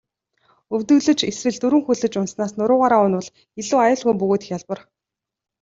Өвдөглөж 0.73 1.19
эсвэл 1.31 1.57
дөрвөн 1.61 1.83
хөллөж 1.85 2.13
унаснаас 2.21 2.51
нуруугаараа 2.57 3.05
унавал 3.07 3.29
илүү 3.61 3.77
аюулгүй 3.85 4.13
бөгөөд 4.19 4.41
хялбар. 4.47 4.79